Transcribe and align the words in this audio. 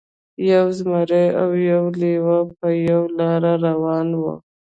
یو 0.51 0.65
زمری 0.77 1.25
او 1.41 1.49
یو 1.71 1.83
لیوه 2.01 2.39
په 2.57 2.67
یوه 2.89 3.09
لاره 3.17 3.53
روان 3.65 4.07
وو. 4.19 4.33